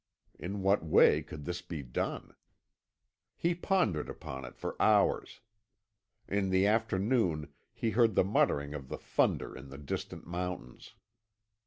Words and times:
In 0.39 0.63
what 0.63 0.83
way 0.83 1.21
could 1.21 1.45
this 1.45 1.61
be 1.61 1.83
done? 1.83 2.33
He 3.35 3.53
pondered 3.53 4.09
upon 4.09 4.45
it 4.45 4.57
for 4.57 4.75
hours. 4.81 5.41
In 6.27 6.49
the 6.49 6.65
afternoon 6.65 7.53
he 7.71 7.91
heard 7.91 8.15
the 8.15 8.23
muttering 8.23 8.73
of 8.73 8.89
the 8.89 8.97
thunder 8.97 9.55
in 9.55 9.69
the 9.69 9.77
distant 9.77 10.25
mountains. 10.25 10.95